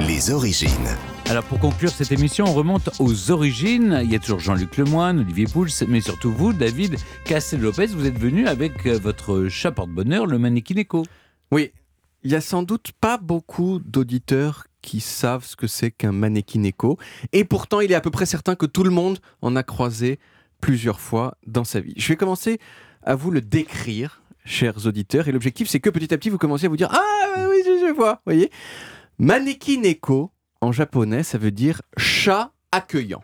Les 0.00 0.30
origines. 0.30 0.70
Alors 1.26 1.44
pour 1.44 1.58
conclure 1.58 1.90
cette 1.90 2.12
émission, 2.12 2.44
on 2.46 2.52
remonte 2.52 2.90
aux 2.98 3.30
origines. 3.30 4.00
Il 4.04 4.12
y 4.12 4.14
a 4.14 4.18
toujours 4.18 4.40
Jean-Luc 4.40 4.76
Lemoine, 4.76 5.20
Olivier 5.20 5.46
Pouls, 5.46 5.68
mais 5.88 6.00
surtout 6.00 6.30
vous, 6.30 6.52
David 6.52 6.96
Castel-Lopez, 7.24 7.86
vous 7.86 8.06
êtes 8.06 8.18
venu 8.18 8.46
avec 8.46 8.86
euh, 8.86 8.98
votre 8.98 9.48
chat 9.48 9.72
porte-bonheur, 9.72 10.26
le 10.26 10.38
Mannequin 10.38 10.74
Oui, 11.50 11.72
il 12.24 12.30
y 12.30 12.34
a 12.34 12.40
sans 12.40 12.62
doute 12.62 12.92
pas 13.00 13.16
beaucoup 13.16 13.78
d'auditeurs 13.78 14.66
qui 14.82 15.00
savent 15.00 15.44
ce 15.44 15.56
que 15.56 15.66
c'est 15.66 15.90
qu'un 15.90 16.12
mannequin 16.12 16.62
écho, 16.62 16.98
et 17.32 17.44
pourtant 17.44 17.80
il 17.80 17.90
est 17.90 17.96
à 17.96 18.00
peu 18.00 18.10
près 18.10 18.26
certain 18.26 18.54
que 18.54 18.66
tout 18.66 18.84
le 18.84 18.90
monde 18.90 19.18
en 19.40 19.56
a 19.56 19.62
croisé 19.62 20.18
plusieurs 20.60 21.00
fois 21.00 21.36
dans 21.46 21.64
sa 21.64 21.80
vie. 21.80 21.94
Je 21.96 22.08
vais 22.08 22.16
commencer 22.16 22.58
à 23.02 23.14
vous 23.14 23.30
le 23.30 23.40
décrire, 23.40 24.22
chers 24.44 24.86
auditeurs, 24.86 25.26
et 25.28 25.32
l'objectif 25.32 25.68
c'est 25.68 25.80
que 25.80 25.90
petit 25.90 26.12
à 26.12 26.18
petit 26.18 26.30
vous 26.30 26.38
commencez 26.38 26.66
à 26.66 26.68
vous 26.68 26.76
dire 26.76 26.90
Ah 26.92 27.48
oui, 27.48 27.62
je, 27.64 27.86
je 27.86 27.92
vois, 27.92 28.20
voyez 28.26 28.50
Mannequin 29.18 29.82
écho, 29.82 30.30
en 30.60 30.72
japonais, 30.72 31.22
ça 31.22 31.38
veut 31.38 31.50
dire 31.50 31.80
chat 31.96 32.52
accueillant. 32.70 33.22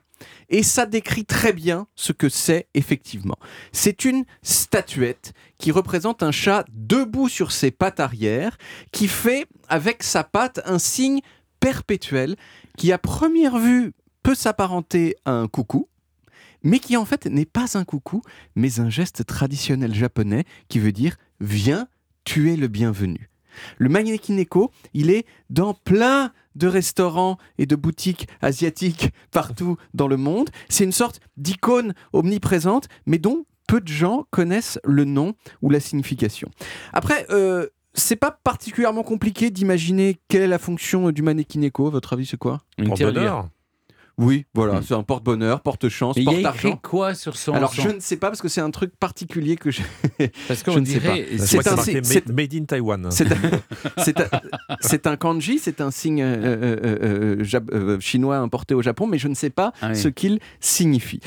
Et 0.49 0.63
ça 0.63 0.87
décrit 0.87 1.25
très 1.25 1.53
bien 1.53 1.87
ce 1.97 2.13
que 2.13 2.29
c'est 2.29 2.69
effectivement. 2.75 3.37
C'est 3.73 4.05
une 4.05 4.25
statuette 4.43 5.33
qui 5.59 5.71
représente 5.71 6.23
un 6.23 6.31
chat 6.31 6.65
debout 6.71 7.29
sur 7.29 7.53
ses 7.53 7.71
pattes 7.71 8.01
arrière, 8.01 8.57
qui 8.93 9.09
fait 9.09 9.47
avec 9.69 10.03
sa 10.03 10.25
patte 10.25 10.61
un 10.65 10.79
signe 10.79 11.21
perpétuel 11.61 12.37
qui 12.79 12.93
à 12.93 12.99
première 12.99 13.59
vue 13.59 13.93
peut 14.23 14.35
s'apparenter 14.35 15.17
à 15.25 15.33
un 15.33 15.49
coucou, 15.49 15.89
mais 16.63 16.79
qui 16.79 16.97
en 16.97 17.05
fait 17.05 17.27
n'est 17.27 17.45
pas 17.45 17.77
un 17.77 17.85
coucou, 17.85 18.23
mais 18.55 18.81
un 18.81 18.89
geste 18.89 19.27
traditionnel 19.27 19.95
japonais 19.95 20.45
qui 20.69 20.79
veut 20.79 20.93
dire 20.93 21.17
viens, 21.41 21.89
tu 22.25 22.53
es 22.53 22.57
le 22.57 22.69
bienvenu. 22.69 23.32
Le 23.79 23.89
Mannequin 23.89 24.45
il 24.95 25.11
est 25.11 25.27
dans 25.51 25.75
plein 25.75 26.33
de 26.55 26.67
restaurants 26.67 27.39
et 27.59 27.67
de 27.67 27.77
boutiques 27.77 28.29
asiatiques 28.41 29.11
partout 29.31 29.77
dans 29.95 30.09
le 30.09 30.17
monde. 30.17 30.51
C'est 30.69 30.85
une 30.85 30.93
sorte 30.93 31.21
d'icône 31.37 31.95
omniprésente, 32.13 32.89
mais 33.07 33.19
dont 33.19 33.45
peu 33.69 33.81
de 33.81 33.89
gens 33.89 34.27
connaissent 34.31 34.79
le 34.85 35.05
nom 35.05 35.35
ou 35.63 35.71
la 35.71 35.81
signification. 35.81 36.51
Après, 36.93 37.27
euh, 37.31 37.69
c'est 37.95 38.17
pas 38.17 38.31
particulièrement 38.31 39.03
compliqué 39.03 39.51
d'imaginer 39.51 40.19
quelle 40.29 40.43
est 40.43 40.49
la 40.49 40.59
fonction 40.59 41.11
du 41.11 41.23
mannequin 41.23 41.69
votre 41.77 42.13
avis, 42.13 42.27
c'est 42.27 42.37
quoi? 42.37 42.63
Une 42.79 42.91
oui, 44.19 44.45
voilà, 44.55 44.81
hmm. 44.81 44.83
c'est 44.83 44.95
un 44.95 45.03
porte-bonheur, 45.03 45.63
porte-chance, 45.63 46.17
porte-argent. 46.17 46.39
Il 46.39 46.43
y 46.43 46.47
a 46.47 46.51
écrit 46.51 46.81
quoi 46.83 47.15
sur 47.15 47.37
son 47.37 47.55
Alors, 47.55 47.73
je 47.73 47.89
ne 47.89 48.01
sais 48.01 48.17
pas 48.17 48.29
parce 48.29 48.43
que 48.43 48.49
c'est 48.49 48.61
un 48.61 48.71
truc 48.71 48.95
particulier 48.97 49.57
que 49.57 49.71
je. 49.71 49.83
Parce 50.49 50.63
qu'on 50.63 50.81
dirait. 50.81 51.27
C'est 51.39 51.67
un 51.67 51.77
made, 51.77 52.33
made 52.33 52.55
in 52.55 52.65
Taiwan. 52.65 53.09
C'est 54.81 55.07
un, 55.07 55.17
kanji, 55.17 55.59
c'est 55.59 55.81
un 55.81 55.91
signe 55.91 56.23
euh, 56.23 56.77
euh, 57.45 57.45
euh, 57.73 58.01
chinois 58.01 58.37
importé 58.37 58.75
au 58.75 58.83
Japon, 58.83 59.07
mais 59.07 59.19
je 59.19 59.29
ne 59.29 59.35
sais 59.35 59.51
pas 59.51 59.73
ah 59.81 59.95
ce 59.95 60.09
qu'il 60.09 60.41
signifie. 60.61 61.21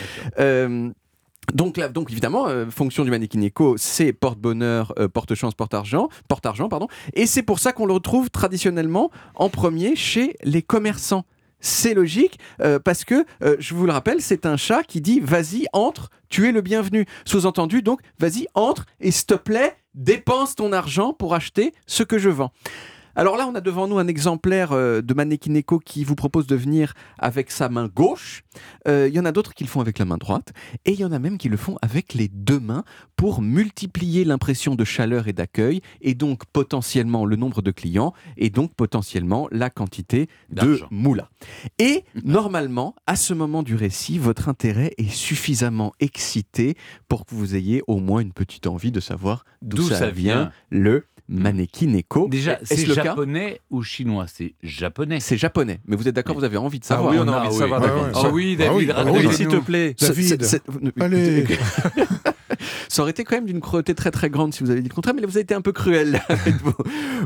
Donc, 1.53 1.77
là, 1.77 1.89
donc 1.89 2.11
évidemment, 2.11 2.47
fonction 2.69 3.03
du 3.03 3.11
mannequin 3.11 3.41
éco, 3.41 3.75
c'est 3.77 4.13
porte-bonheur, 4.13 4.93
porte-chance, 5.13 5.53
porte-argent, 5.53 6.09
porte-argent, 6.27 6.69
pardon. 6.69 6.87
Et 7.13 7.25
c'est 7.25 7.43
pour 7.43 7.59
ça 7.59 7.71
qu'on 7.71 7.85
le 7.85 7.93
retrouve 7.93 8.29
traditionnellement 8.29 9.11
en 9.35 9.49
premier 9.49 9.95
chez 9.95 10.35
les 10.43 10.61
commerçants 10.61 11.25
c'est 11.59 11.93
logique 11.93 12.39
euh, 12.61 12.79
parce 12.79 13.03
que, 13.05 13.25
euh, 13.43 13.55
je 13.59 13.73
vous 13.73 13.85
le 13.85 13.91
rappelle, 13.91 14.21
c'est 14.21 14.45
un 14.45 14.57
chat 14.57 14.83
qui 14.83 15.01
dit 15.01 15.19
vas-y, 15.19 15.65
entre, 15.73 16.09
tu 16.29 16.47
es 16.47 16.51
le 16.51 16.61
bienvenu. 16.61 17.05
Sous-entendu, 17.25 17.81
donc, 17.81 18.01
vas-y, 18.19 18.47
entre 18.53 18.85
et 18.99 19.11
s'il 19.11 19.25
te 19.25 19.33
plaît, 19.35 19.75
dépense 19.93 20.55
ton 20.55 20.71
argent 20.71 21.13
pour 21.13 21.33
acheter 21.33 21.73
ce 21.87 22.03
que 22.03 22.17
je 22.17 22.29
vends. 22.29 22.51
Alors 23.17 23.37
là, 23.37 23.47
on 23.47 23.55
a 23.55 23.61
devant 23.61 23.87
nous 23.87 23.97
un 23.97 24.07
exemplaire 24.07 24.73
euh, 24.73 25.01
de 25.01 25.13
Mannequin 25.13 25.61
qui 25.85 26.03
vous 26.03 26.15
propose 26.15 26.47
de 26.47 26.55
venir 26.55 26.93
avec 27.17 27.49
sa 27.49 27.69
main 27.69 27.87
gauche. 27.87 28.43
Euh, 28.87 29.07
il 29.07 29.15
y 29.15 29.19
en 29.19 29.25
a 29.25 29.31
d'autres 29.31 29.53
qui 29.53 29.63
le 29.63 29.69
font 29.69 29.79
avec 29.79 29.99
la 29.99 30.05
main 30.05 30.17
droite. 30.17 30.51
Et 30.83 30.91
il 30.91 30.99
y 30.99 31.05
en 31.05 31.13
a 31.13 31.19
même 31.19 31.37
qui 31.37 31.47
le 31.47 31.55
font 31.55 31.77
avec 31.81 32.13
les 32.13 32.27
deux 32.27 32.59
mains 32.59 32.83
pour 33.15 33.41
multiplier 33.41 34.25
l'impression 34.25 34.75
de 34.75 34.83
chaleur 34.83 35.27
et 35.29 35.33
d'accueil, 35.33 35.81
et 36.01 36.13
donc 36.13 36.45
potentiellement 36.51 37.25
le 37.25 37.37
nombre 37.37 37.61
de 37.61 37.71
clients, 37.71 38.13
et 38.35 38.49
donc 38.49 38.73
potentiellement 38.73 39.47
la 39.51 39.69
quantité 39.69 40.27
de 40.49 40.81
moula. 40.91 41.29
Et 41.79 42.03
normalement, 42.23 42.95
à 43.07 43.15
ce 43.15 43.33
moment 43.33 43.63
du 43.63 43.75
récit, 43.75 44.17
votre 44.17 44.49
intérêt 44.49 44.91
est 44.97 45.09
suffisamment 45.09 45.93
excité 46.01 46.75
pour 47.07 47.25
que 47.25 47.33
vous 47.33 47.55
ayez 47.55 47.81
au 47.87 47.99
moins 47.99 48.19
une 48.19 48.33
petite 48.33 48.67
envie 48.67 48.91
de 48.91 48.99
savoir 48.99 49.45
d'où 49.61 49.83
ça, 49.83 50.09
vient 50.09 50.51
le 50.69 51.05
Mannequin 51.27 51.99
Déjà, 52.27 52.59
c'est 52.63 52.85
japonais 52.85 53.61
ou 53.69 53.81
chinois? 53.81 54.25
C'est 54.27 54.53
japonais. 54.61 55.19
C'est 55.19 55.37
japonais. 55.37 55.79
Mais 55.85 55.95
vous 55.95 56.07
êtes 56.07 56.15
d'accord, 56.15 56.35
vous 56.35 56.43
avez 56.43 56.57
envie 56.57 56.79
de 56.79 56.85
savoir. 56.85 57.13
Ah 57.13 57.15
oui, 57.15 57.21
on 57.23 57.27
a 57.31 57.39
envie 57.39 57.49
de 57.49 57.59
savoir. 57.59 57.81
Ah 58.13 58.29
oui, 58.31 58.55
David, 58.55 58.93
ah 58.95 59.05
oui, 59.05 59.33
s'il 59.33 59.47
te 59.47 59.57
plaît. 59.57 59.95
David. 59.99 60.45
Allez. 60.99 61.45
Ça 62.89 63.01
aurait 63.01 63.11
été 63.11 63.23
quand 63.23 63.35
même 63.35 63.45
d'une 63.45 63.59
cruauté 63.59 63.93
très 63.93 64.11
très 64.11 64.29
grande 64.29 64.53
si 64.53 64.63
vous 64.63 64.69
avez 64.69 64.81
dit 64.81 64.87
le 64.87 64.93
contraire, 64.93 65.13
mais 65.15 65.21
vous 65.23 65.35
avez 65.35 65.41
été 65.41 65.53
un 65.53 65.61
peu 65.61 65.71
cruel 65.71 66.21
avec 66.29 66.55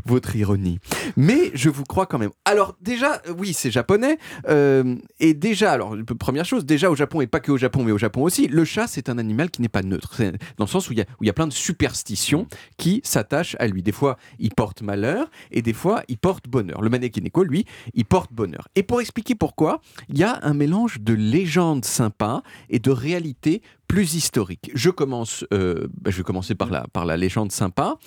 votre 0.06 0.36
ironie. 0.36 0.80
Mais 1.16 1.52
je 1.54 1.70
vous 1.70 1.84
crois 1.84 2.06
quand 2.06 2.18
même. 2.18 2.32
Alors 2.46 2.76
déjà, 2.82 3.22
euh, 3.28 3.34
oui, 3.38 3.54
c'est 3.54 3.72
japonais. 3.72 4.18
Euh, 4.48 4.96
et 5.20 5.34
déjà, 5.34 5.72
alors 5.72 5.96
première 6.20 6.46
chose, 6.46 6.66
déjà 6.66 6.90
au 6.90 6.96
Japon 6.96 7.22
et 7.22 7.28
pas 7.28 7.40
que 7.40 7.52
au 7.52 7.58
Japon, 7.58 7.84
mais 7.84 7.92
au 7.92 7.98
Japon 7.98 8.24
aussi, 8.24 8.48
le 8.48 8.66
chat 8.66 8.88
c'est 8.88 9.10
un 9.10 9.18
animal 9.18 9.50
qui 9.50 9.62
n'est 9.62 9.70
pas 9.70 9.84
neutre. 9.84 10.22
Dans 10.58 10.66
le 10.66 10.70
sens 10.70 10.90
où 10.90 10.94
il 10.94 11.06
y 11.22 11.30
a, 11.30 11.34
plein 11.34 11.48
de 11.48 11.54
superstitions 11.54 12.48
qui 12.78 13.02
s'attachent 13.04 13.56
à 13.60 13.68
lui. 13.68 13.84
Des 13.84 13.92
fois, 13.92 14.18
il 14.40 14.54
porte 14.54 14.82
malheur 14.82 15.30
et 15.52 15.62
des 15.62 15.74
fois, 15.74 16.04
il 16.08 16.18
porte 16.18 16.48
bonheur. 16.48 16.82
Le 16.82 16.90
mannequin 16.90 17.22
lui, 17.44 17.66
il 17.94 18.06
porte 18.06 18.34
bonheur. 18.34 18.68
Et 18.76 18.84
pour 18.84 19.02
expliquer 19.02 19.36
pourquoi, 19.36 19.82
il 20.10 20.18
y 20.18 20.24
a 20.24 20.40
un 20.42 20.54
mélange 20.54 21.00
de 21.02 21.14
légendes 21.14 21.86
sympas 21.86 22.42
et 22.70 22.80
de 22.80 22.92
réalité 22.92 23.62
plus 23.88 24.14
historique. 24.16 24.70
Je 24.74 24.90
commence, 24.90 25.46
euh, 25.54 25.88
bah, 26.02 26.12
je 26.12 26.18
vais 26.18 26.24
commencer 26.24 26.56
par 26.56 26.70
la, 26.70 26.86
par 26.94 27.06
la 27.06 27.18
légende 27.18 27.52
sympa, 27.52 27.98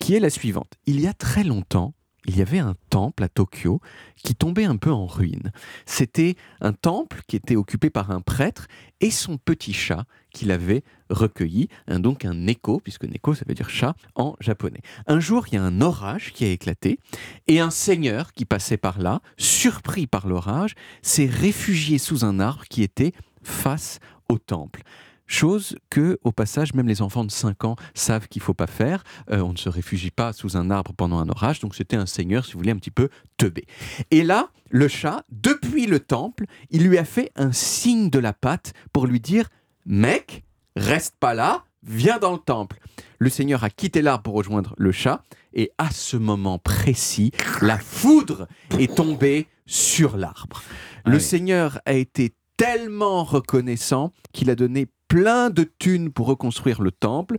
qui 0.00 0.14
est 0.14 0.20
la 0.20 0.30
suivante. 0.30 0.72
Il 0.86 1.00
y 1.00 1.06
a 1.06 1.12
très 1.12 1.44
longtemps, 1.44 1.94
il 2.26 2.36
y 2.36 2.42
avait 2.42 2.58
un 2.58 2.74
temple 2.90 3.22
à 3.22 3.28
Tokyo 3.28 3.80
qui 4.16 4.34
tombait 4.34 4.64
un 4.64 4.76
peu 4.76 4.92
en 4.92 5.06
ruine. 5.06 5.52
C'était 5.86 6.34
un 6.60 6.72
temple 6.72 7.22
qui 7.26 7.36
était 7.36 7.56
occupé 7.56 7.88
par 7.90 8.10
un 8.10 8.20
prêtre 8.20 8.66
et 9.00 9.10
son 9.10 9.38
petit 9.38 9.72
chat 9.72 10.04
qu'il 10.32 10.50
avait 10.50 10.82
recueilli, 11.08 11.68
donc 11.88 12.24
un 12.24 12.34
neko, 12.34 12.80
puisque 12.80 13.04
neko 13.04 13.34
ça 13.34 13.44
veut 13.46 13.54
dire 13.54 13.70
chat 13.70 13.94
en 14.16 14.36
japonais. 14.40 14.80
Un 15.06 15.20
jour, 15.20 15.46
il 15.48 15.54
y 15.54 15.56
a 15.56 15.62
un 15.62 15.80
orage 15.80 16.32
qui 16.32 16.44
a 16.44 16.50
éclaté 16.50 16.98
et 17.46 17.60
un 17.60 17.70
seigneur 17.70 18.32
qui 18.32 18.44
passait 18.44 18.76
par 18.76 18.98
là, 18.98 19.20
surpris 19.38 20.06
par 20.06 20.26
l'orage, 20.26 20.74
s'est 21.02 21.26
réfugié 21.26 21.98
sous 21.98 22.24
un 22.24 22.40
arbre 22.40 22.64
qui 22.68 22.82
était 22.82 23.12
face 23.42 24.00
au 24.28 24.38
temple. 24.38 24.82
Chose 25.26 25.76
que, 25.90 26.18
au 26.22 26.32
passage, 26.32 26.74
même 26.74 26.86
les 26.86 27.02
enfants 27.02 27.24
de 27.24 27.30
5 27.30 27.64
ans 27.64 27.76
savent 27.94 28.28
qu'il 28.28 28.42
faut 28.42 28.54
pas 28.54 28.66
faire. 28.66 29.02
Euh, 29.30 29.40
on 29.40 29.52
ne 29.52 29.58
se 29.58 29.68
réfugie 29.68 30.10
pas 30.10 30.32
sous 30.32 30.56
un 30.56 30.70
arbre 30.70 30.92
pendant 30.92 31.18
un 31.18 31.28
orage. 31.28 31.60
Donc 31.60 31.74
c'était 31.74 31.96
un 31.96 32.06
seigneur, 32.06 32.44
si 32.44 32.52
vous 32.52 32.58
voulez, 32.58 32.72
un 32.72 32.76
petit 32.76 32.90
peu 32.90 33.08
teubé. 33.36 33.66
Et 34.10 34.22
là, 34.22 34.50
le 34.70 34.88
chat, 34.88 35.24
depuis 35.30 35.86
le 35.86 36.00
temple, 36.00 36.44
il 36.70 36.86
lui 36.86 36.98
a 36.98 37.04
fait 37.04 37.30
un 37.36 37.52
signe 37.52 38.10
de 38.10 38.18
la 38.18 38.32
patte 38.32 38.72
pour 38.92 39.06
lui 39.06 39.20
dire 39.20 39.48
Mec, 39.84 40.44
reste 40.76 41.16
pas 41.18 41.34
là, 41.34 41.64
viens 41.82 42.18
dans 42.18 42.32
le 42.32 42.38
temple. 42.38 42.78
Le 43.18 43.30
seigneur 43.30 43.64
a 43.64 43.70
quitté 43.70 44.02
l'arbre 44.02 44.24
pour 44.24 44.34
rejoindre 44.34 44.74
le 44.76 44.92
chat. 44.92 45.22
Et 45.54 45.70
à 45.78 45.90
ce 45.90 46.16
moment 46.16 46.58
précis, 46.58 47.30
la 47.62 47.78
foudre 47.78 48.46
est 48.78 48.94
tombée 48.94 49.48
sur 49.64 50.16
l'arbre. 50.16 50.62
Le 51.04 51.18
seigneur 51.18 51.80
a 51.86 51.94
été 51.94 52.34
tellement 52.56 53.24
reconnaissant 53.24 54.12
qu'il 54.32 54.50
a 54.50 54.54
donné 54.54 54.86
plein 55.08 55.50
de 55.50 55.64
thunes 55.78 56.10
pour 56.10 56.26
reconstruire 56.26 56.82
le 56.82 56.90
temple. 56.90 57.36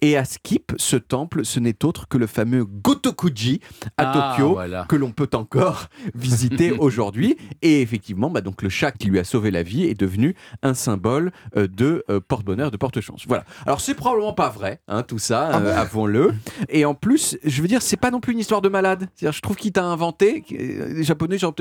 Et 0.00 0.16
à 0.16 0.24
Skip, 0.24 0.72
ce 0.76 0.96
temple, 0.96 1.44
ce 1.44 1.58
n'est 1.58 1.84
autre 1.84 2.06
que 2.08 2.18
le 2.18 2.28
fameux 2.28 2.64
Gotokuji 2.64 3.60
à 3.96 4.12
ah, 4.12 4.36
Tokyo, 4.36 4.58
que 4.88 4.96
l'on 4.96 5.10
peut 5.10 5.28
encore 5.34 5.86
visiter 6.14 6.70
aujourd'hui. 6.70 7.36
Et 7.62 7.82
effectivement, 7.82 8.30
bah 8.30 8.40
donc 8.40 8.62
le 8.62 8.68
chat 8.68 8.92
qui 8.92 9.08
lui 9.08 9.18
a 9.18 9.24
sauvé 9.24 9.50
la 9.50 9.62
vie 9.62 9.84
est 9.84 9.98
devenu 9.98 10.36
un 10.62 10.74
symbole 10.74 11.32
euh, 11.56 11.66
de 11.66 12.04
euh, 12.10 12.20
porte-bonheur, 12.20 12.70
de 12.70 12.76
porte-chance. 12.76 13.24
Voilà. 13.26 13.44
Alors 13.66 13.80
c'est 13.80 13.94
probablement 13.94 14.34
pas 14.34 14.50
vrai, 14.50 14.80
hein, 14.86 15.02
tout 15.02 15.18
ça, 15.18 15.50
ah 15.52 15.58
euh, 15.58 15.76
avons-le. 15.76 16.32
Et 16.68 16.84
en 16.84 16.94
plus, 16.94 17.36
je 17.44 17.62
veux 17.62 17.68
dire, 17.68 17.82
c'est 17.82 17.96
pas 17.96 18.10
non 18.10 18.20
plus 18.20 18.32
une 18.32 18.38
histoire 18.38 18.62
de 18.62 18.68
malade. 18.68 19.08
Je 19.20 19.40
trouve 19.40 19.56
qu'il 19.56 19.72
t'a 19.72 19.84
inventé. 19.84 20.44
Les 20.50 21.02
Japonais, 21.02 21.38
genre 21.38 21.54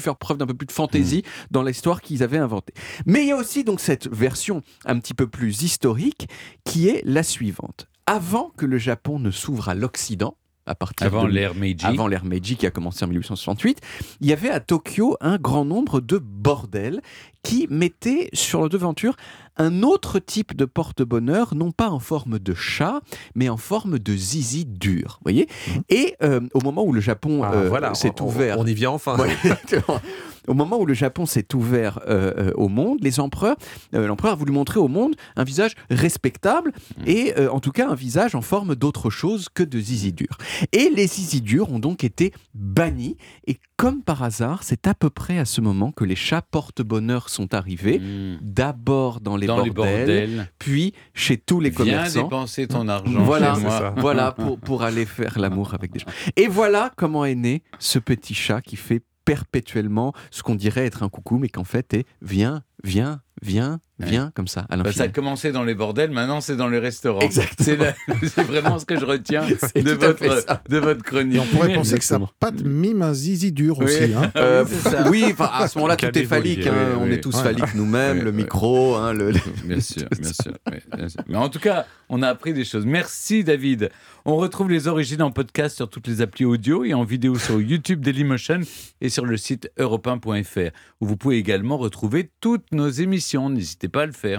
faire 0.00 0.16
preuve 0.16 0.38
d'un 0.38 0.46
peu 0.46 0.54
plus 0.54 0.66
de 0.66 0.72
fantaisie 0.72 1.22
dans 1.50 1.62
l'histoire 1.62 2.00
qu'ils 2.00 2.22
avaient 2.22 2.38
inventée. 2.38 2.74
Mais 3.06 3.22
il 3.22 3.28
y 3.28 3.32
a 3.32 3.36
aussi 3.36 3.64
donc 3.64 3.80
cette 3.80 4.08
version 4.08 4.62
un 4.84 4.98
petit 4.98 5.14
peu 5.14 5.26
plus 5.26 5.62
historique 5.62 6.28
qui 6.64 6.88
est 6.88 7.02
la 7.04 7.22
suivante. 7.22 7.88
Avant 8.06 8.50
que 8.56 8.66
le 8.66 8.78
Japon 8.78 9.18
ne 9.18 9.30
s'ouvre 9.30 9.68
à 9.70 9.74
l'Occident, 9.74 10.36
à 10.66 10.74
partir 10.74 11.06
avant 11.06 11.26
l'ère 11.26 11.54
Meiji. 11.54 11.84
avant 11.84 12.06
l'ère 12.06 12.24
Meiji 12.24 12.56
qui 12.56 12.66
a 12.66 12.70
commencé 12.70 13.04
en 13.04 13.08
1868, 13.08 13.80
il 14.20 14.26
y 14.28 14.32
avait 14.32 14.50
à 14.50 14.60
Tokyo 14.60 15.16
un 15.20 15.36
grand 15.36 15.64
nombre 15.64 16.00
de 16.00 16.18
bordels 16.18 17.00
qui 17.42 17.66
mettaient 17.68 18.30
sur 18.32 18.62
le 18.62 18.68
devanture 18.68 19.16
un 19.56 19.82
autre 19.82 20.18
type 20.18 20.56
de 20.56 20.64
porte-bonheur, 20.64 21.54
non 21.54 21.70
pas 21.70 21.90
en 21.90 22.00
forme 22.00 22.38
de 22.38 22.54
chat, 22.54 23.00
mais 23.34 23.48
en 23.48 23.56
forme 23.56 23.98
de 23.98 24.16
zizi 24.16 24.64
dur. 24.64 25.20
voyez? 25.22 25.46
Mhm. 25.68 25.82
Et 25.90 26.16
euh, 26.22 26.40
au 26.54 26.60
moment 26.60 26.84
où 26.84 26.92
le 26.92 27.00
Japon 27.00 27.42
Ah, 27.44 27.52
euh, 27.52 27.68
voilà, 27.68 27.94
s'est 27.94 28.20
ouvert. 28.20 28.58
On 28.58 28.66
y 28.66 28.74
vient 28.74 28.90
enfin. 28.90 29.16
Ouais. 29.18 29.36
Au 30.48 30.54
moment 30.54 30.78
où 30.78 30.86
le 30.86 30.94
Japon 30.94 31.26
s'est 31.26 31.54
ouvert 31.54 32.00
euh, 32.08 32.32
euh, 32.38 32.52
au 32.54 32.68
monde, 32.68 32.98
les 33.02 33.20
empereurs, 33.20 33.56
euh, 33.94 34.06
l'empereur 34.06 34.32
a 34.32 34.36
voulu 34.36 34.52
montrer 34.52 34.78
au 34.78 34.88
monde 34.88 35.14
un 35.36 35.44
visage 35.44 35.72
respectable 35.90 36.72
et 37.06 37.34
euh, 37.38 37.50
en 37.50 37.60
tout 37.60 37.72
cas 37.72 37.88
un 37.88 37.94
visage 37.94 38.34
en 38.34 38.42
forme 38.42 38.74
d'autre 38.74 39.10
chose 39.10 39.48
que 39.52 39.62
de 39.62 39.80
zizi 39.80 40.12
dur. 40.12 40.36
Et 40.72 40.90
les 40.90 41.06
zizi 41.06 41.40
durs 41.40 41.70
ont 41.72 41.78
donc 41.78 42.04
été 42.04 42.32
bannis 42.54 43.16
et 43.46 43.58
comme 43.76 44.02
par 44.02 44.22
hasard, 44.22 44.62
c'est 44.62 44.86
à 44.86 44.94
peu 44.94 45.10
près 45.10 45.38
à 45.38 45.44
ce 45.44 45.60
moment 45.60 45.90
que 45.90 46.04
les 46.04 46.14
chats 46.14 46.42
porte-bonheur 46.42 47.28
sont 47.28 47.54
arrivés. 47.54 47.98
Mmh. 47.98 48.38
D'abord 48.42 49.20
dans 49.20 49.36
les 49.36 49.46
Dans 49.46 49.62
les 49.62 49.70
bordels, 49.70 50.48
puis 50.58 50.94
chez 51.12 51.36
tous 51.36 51.60
les 51.60 51.70
Viens 51.70 51.78
commerçants. 51.78 52.22
dépenser 52.22 52.68
ton 52.68 52.86
argent 52.88 53.22
Voilà, 53.24 53.54
chez 53.54 53.60
moi. 53.60 53.94
Voilà, 54.04 54.32
pour, 54.32 54.58
pour 54.58 54.82
aller 54.82 55.06
faire 55.06 55.38
l'amour 55.38 55.74
avec 55.74 55.92
des 55.92 55.98
gens. 55.98 56.06
Et 56.36 56.46
voilà 56.46 56.92
comment 56.96 57.24
est 57.24 57.34
né 57.34 57.62
ce 57.78 57.98
petit 57.98 58.34
chat 58.34 58.60
qui 58.60 58.76
fait 58.76 59.02
perpétuellement 59.24 60.12
ce 60.30 60.42
qu'on 60.42 60.54
dirait 60.54 60.86
être 60.86 61.02
un 61.02 61.08
coucou, 61.08 61.38
mais 61.38 61.48
qu'en 61.48 61.64
fait 61.64 61.94
est 61.94 62.06
viens, 62.22 62.62
viens, 62.82 63.20
viens, 63.42 63.80
viens, 64.00 64.30
comme 64.34 64.48
ça, 64.48 64.66
à 64.68 64.76
Bah, 64.76 64.92
ça 64.92 65.04
a 65.04 65.08
commencé 65.08 65.52
dans 65.52 65.62
les 65.64 65.74
bordels, 65.74 66.10
maintenant 66.10 66.40
c'est 66.40 66.56
dans 66.56 66.68
les 66.68 66.78
restaurants. 66.78 67.20
Exactement. 67.20 67.54
C'est 67.64 67.76
la- 67.76 67.94
c'est 68.28 68.42
vraiment 68.42 68.78
ce 68.78 68.84
que 68.84 68.98
je 68.98 69.04
retiens 69.04 69.42
de 69.74 69.92
votre, 69.92 70.44
de 70.68 70.78
votre 70.78 71.02
chronique. 71.02 71.36
Et 71.36 71.40
on 71.40 71.46
pourrait 71.46 71.72
penser 71.74 71.98
que 71.98 72.04
ça 72.04 72.16
Exactement. 72.16 72.30
patte 72.40 72.62
mime 72.64 73.02
un 73.02 73.14
zizi 73.14 73.52
dur 73.52 73.78
Oui. 73.78 73.84
aussi. 73.86 74.12
Hein. 74.14 74.30
Euh, 74.36 74.64
Oui, 75.10 75.24
enfin, 75.32 75.48
à 75.52 75.68
ce 75.68 75.78
moment-là, 75.78 75.96
tout 75.96 76.18
est 76.18 76.24
phallique. 76.24 76.66
Hein, 76.66 76.72
Oui, 76.74 76.96
on 77.00 77.04
oui. 77.06 77.12
est 77.14 77.20
tous 77.20 77.34
Ouais. 77.36 77.42
phalliques 77.42 77.74
nous-mêmes, 77.74 78.18
Oui, 78.18 78.24
le 78.24 78.30
oui. 78.30 78.36
micro, 78.36 78.94
hein, 78.96 79.12
le, 79.12 79.32
Bien 79.64 79.80
sûr, 79.80 80.04
bien 80.20 80.32
sûr, 80.32 80.52
oui, 80.70 80.78
bien 80.96 81.08
sûr. 81.08 81.20
Mais 81.28 81.36
en 81.36 81.48
tout 81.48 81.58
cas, 81.60 81.86
on 82.08 82.22
a 82.22 82.28
appris 82.28 82.52
des 82.52 82.64
choses. 82.64 82.84
Merci 82.86 83.44
David. 83.44 83.90
On 84.26 84.36
retrouve 84.36 84.70
les 84.70 84.88
origines 84.88 85.22
en 85.22 85.30
podcast 85.30 85.76
sur 85.76 85.88
toutes 85.88 86.06
les 86.08 86.20
applis 86.22 86.44
audio 86.46 86.84
et 86.84 86.94
en 86.94 87.04
vidéo 87.04 87.36
sur 87.38 87.60
YouTube 87.60 88.00
Dailymotion 88.00 88.60
et 89.00 89.08
sur 89.10 89.24
le 89.26 89.36
site 89.36 89.70
europe1.fr 89.78 90.70
où 91.00 91.06
vous 91.06 91.16
pouvez 91.16 91.36
également 91.36 91.76
retrouver 91.76 92.30
toutes 92.40 92.72
nos 92.72 92.88
émissions. 92.88 93.50
Pas 93.88 94.06
le 94.06 94.12
faire. 94.12 94.32